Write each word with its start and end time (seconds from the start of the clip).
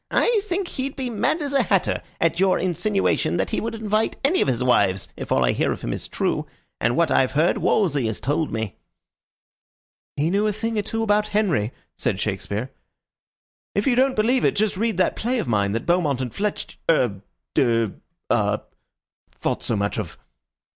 "I 0.09 0.39
think 0.45 0.67
he'd 0.67 0.95
be 0.95 1.09
as 1.11 1.13
mad 1.13 1.43
as 1.43 1.53
a 1.53 1.61
hatter 1.61 2.01
at 2.19 2.39
your 2.39 2.57
insinuation 2.57 3.37
that 3.37 3.51
he 3.51 3.61
would 3.61 3.75
invite 3.75 4.15
any 4.25 4.41
of 4.41 4.47
his 4.47 4.63
wives, 4.63 5.07
if 5.15 5.31
all 5.31 5.45
I 5.45 5.51
hear 5.51 5.71
of 5.71 5.81
him 5.81 5.93
is 5.93 6.07
true; 6.07 6.47
and 6.79 6.97
what 6.97 7.11
I've 7.11 7.33
heard, 7.33 7.59
Wolsey 7.59 8.07
has 8.07 8.19
told 8.19 8.51
me." 8.51 8.77
"He 10.15 10.31
knew 10.31 10.47
a 10.47 10.53
thing 10.53 10.75
or 10.75 10.81
two 10.81 11.03
about 11.03 11.27
Henry," 11.37 11.71
said 11.99 12.19
Shakespeare. 12.19 12.71
"If 13.75 13.85
you 13.85 13.93
don't 13.95 14.15
believe 14.15 14.43
it, 14.43 14.55
just 14.55 14.75
read 14.75 14.97
that 14.97 15.15
play 15.15 15.37
of 15.37 15.47
mine 15.47 15.71
that 15.73 15.85
Beaumont 15.85 16.19
and 16.19 16.33
Fletcher 16.33 16.77
er 16.89 17.21
ah 18.31 18.61
thought 19.39 19.61
so 19.61 19.75
much 19.75 19.99
of." 19.99 20.17